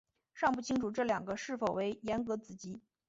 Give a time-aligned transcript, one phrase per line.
[0.33, 2.81] 尚不清楚这两个是否为严格子集。